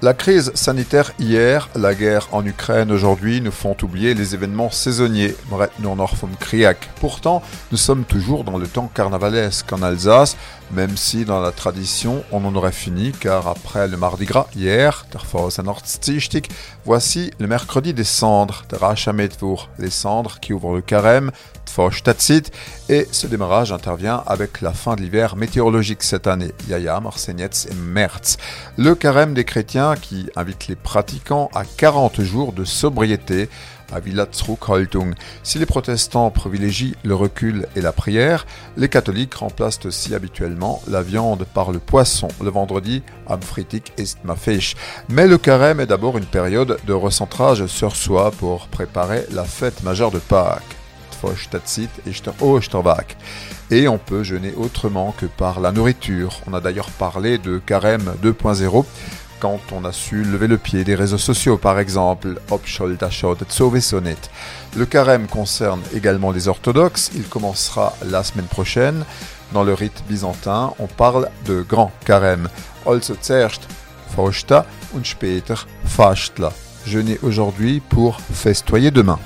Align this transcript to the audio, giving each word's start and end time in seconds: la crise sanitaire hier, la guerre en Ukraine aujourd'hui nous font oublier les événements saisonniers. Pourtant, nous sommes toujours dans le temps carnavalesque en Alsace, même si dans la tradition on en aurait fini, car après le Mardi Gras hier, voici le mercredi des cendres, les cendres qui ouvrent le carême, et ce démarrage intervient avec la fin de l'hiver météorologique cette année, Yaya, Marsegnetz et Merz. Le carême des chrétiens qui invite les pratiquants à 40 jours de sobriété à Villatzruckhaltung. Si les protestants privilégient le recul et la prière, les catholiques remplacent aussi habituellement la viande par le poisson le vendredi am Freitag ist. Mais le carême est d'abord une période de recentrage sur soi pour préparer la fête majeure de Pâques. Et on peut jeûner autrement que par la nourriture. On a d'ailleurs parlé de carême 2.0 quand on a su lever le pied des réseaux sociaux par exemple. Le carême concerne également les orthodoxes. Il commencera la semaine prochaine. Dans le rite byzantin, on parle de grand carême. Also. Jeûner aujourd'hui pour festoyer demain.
la 0.00 0.14
crise 0.14 0.50
sanitaire 0.54 1.12
hier, 1.18 1.68
la 1.74 1.94
guerre 1.94 2.28
en 2.32 2.44
Ukraine 2.44 2.90
aujourd'hui 2.90 3.42
nous 3.42 3.52
font 3.52 3.76
oublier 3.82 4.14
les 4.14 4.34
événements 4.34 4.70
saisonniers. 4.70 5.36
Pourtant, 7.00 7.42
nous 7.70 7.76
sommes 7.76 8.04
toujours 8.04 8.44
dans 8.44 8.56
le 8.56 8.66
temps 8.66 8.90
carnavalesque 8.92 9.70
en 9.72 9.82
Alsace, 9.82 10.36
même 10.72 10.96
si 10.96 11.26
dans 11.26 11.40
la 11.40 11.52
tradition 11.52 12.24
on 12.32 12.44
en 12.46 12.54
aurait 12.56 12.72
fini, 12.72 13.12
car 13.12 13.46
après 13.46 13.88
le 13.88 13.98
Mardi 13.98 14.24
Gras 14.24 14.46
hier, 14.56 15.04
voici 16.86 17.30
le 17.38 17.46
mercredi 17.46 17.92
des 17.92 18.04
cendres, 18.04 18.64
les 19.78 19.90
cendres 19.90 20.40
qui 20.40 20.52
ouvrent 20.54 20.74
le 20.74 20.80
carême, 20.80 21.30
et 22.88 23.08
ce 23.10 23.26
démarrage 23.26 23.72
intervient 23.72 24.22
avec 24.26 24.60
la 24.60 24.72
fin 24.72 24.94
de 24.94 25.00
l'hiver 25.00 25.34
météorologique 25.34 26.02
cette 26.02 26.26
année, 26.26 26.52
Yaya, 26.68 27.00
Marsegnetz 27.00 27.66
et 27.70 27.74
Merz. 27.74 28.36
Le 28.76 28.93
carême 28.94 29.34
des 29.34 29.44
chrétiens 29.44 29.94
qui 29.96 30.28
invite 30.36 30.68
les 30.68 30.76
pratiquants 30.76 31.50
à 31.54 31.64
40 31.64 32.20
jours 32.22 32.52
de 32.52 32.64
sobriété 32.64 33.48
à 33.92 34.00
Villatzruckhaltung. 34.00 35.14
Si 35.42 35.58
les 35.58 35.66
protestants 35.66 36.30
privilégient 36.30 36.94
le 37.04 37.14
recul 37.14 37.66
et 37.76 37.80
la 37.80 37.92
prière, 37.92 38.46
les 38.76 38.88
catholiques 38.88 39.34
remplacent 39.34 39.84
aussi 39.86 40.14
habituellement 40.14 40.82
la 40.88 41.02
viande 41.02 41.44
par 41.54 41.72
le 41.72 41.78
poisson 41.78 42.28
le 42.42 42.50
vendredi 42.50 43.02
am 43.28 43.40
Freitag 43.40 43.82
ist. 43.98 44.18
Mais 45.08 45.26
le 45.26 45.38
carême 45.38 45.80
est 45.80 45.86
d'abord 45.86 46.18
une 46.18 46.26
période 46.26 46.78
de 46.86 46.92
recentrage 46.92 47.66
sur 47.66 47.96
soi 47.96 48.30
pour 48.30 48.68
préparer 48.68 49.24
la 49.32 49.44
fête 49.44 49.82
majeure 49.82 50.10
de 50.10 50.18
Pâques. 50.18 50.73
Et 53.70 53.88
on 53.88 53.98
peut 53.98 54.22
jeûner 54.22 54.52
autrement 54.56 55.14
que 55.18 55.26
par 55.26 55.60
la 55.60 55.72
nourriture. 55.72 56.40
On 56.46 56.54
a 56.54 56.60
d'ailleurs 56.60 56.90
parlé 56.90 57.38
de 57.38 57.58
carême 57.58 58.14
2.0 58.22 58.84
quand 59.40 59.60
on 59.72 59.84
a 59.84 59.92
su 59.92 60.24
lever 60.24 60.46
le 60.46 60.56
pied 60.56 60.84
des 60.84 60.94
réseaux 60.94 61.18
sociaux 61.18 61.58
par 61.58 61.78
exemple. 61.78 62.36
Le 64.76 64.86
carême 64.86 65.26
concerne 65.26 65.82
également 65.94 66.30
les 66.30 66.48
orthodoxes. 66.48 67.10
Il 67.14 67.24
commencera 67.24 67.94
la 68.06 68.22
semaine 68.22 68.46
prochaine. 68.46 69.04
Dans 69.52 69.62
le 69.62 69.74
rite 69.74 70.02
byzantin, 70.08 70.72
on 70.78 70.86
parle 70.86 71.28
de 71.46 71.62
grand 71.62 71.92
carême. 72.04 72.48
Also. 72.86 73.14
Jeûner 76.86 77.18
aujourd'hui 77.22 77.80
pour 77.80 78.20
festoyer 78.20 78.90
demain. 78.90 79.18